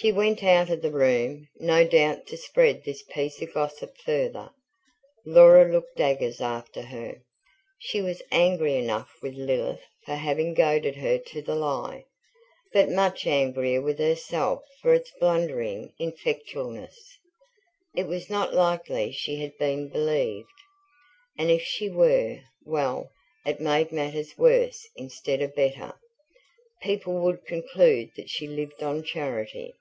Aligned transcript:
She 0.00 0.10
went 0.10 0.42
out 0.42 0.70
of 0.70 0.82
the 0.82 0.90
room 0.90 1.46
no 1.60 1.86
doubt 1.86 2.26
to 2.26 2.36
spread 2.36 2.82
this 2.82 3.02
piece 3.04 3.40
of 3.40 3.54
gossip 3.54 3.96
further. 3.98 4.50
Laura 5.24 5.70
looked 5.70 5.94
daggers 5.94 6.40
after 6.40 6.82
her. 6.82 7.22
She 7.78 8.02
was 8.02 8.20
angry 8.32 8.74
enough 8.74 9.08
with 9.22 9.36
Lilith 9.36 9.84
for 10.04 10.16
having 10.16 10.52
goaded 10.52 10.96
her 10.96 11.18
to 11.18 11.40
the 11.42 11.54
lie, 11.54 12.06
but 12.72 12.90
much 12.90 13.24
angrier 13.24 13.80
with 13.80 14.00
herself 14.00 14.62
for 14.82 14.92
its 14.94 15.12
blundering 15.20 15.92
ineffectualness. 16.00 16.98
It 17.94 18.08
was 18.08 18.28
not 18.28 18.52
likely 18.52 19.12
she 19.12 19.36
had 19.36 19.56
been 19.58 19.86
believed, 19.88 20.48
and 21.38 21.52
if 21.52 21.62
she 21.62 21.88
were, 21.88 22.40
well, 22.64 23.12
it 23.46 23.60
made 23.60 23.92
matters 23.92 24.36
worse 24.36 24.88
instead 24.96 25.40
of 25.40 25.54
better: 25.54 25.94
people 26.82 27.14
would 27.20 27.46
conclude 27.46 28.10
that 28.16 28.28
she 28.28 28.48
lived 28.48 28.82
on 28.82 29.04
charity. 29.04 29.72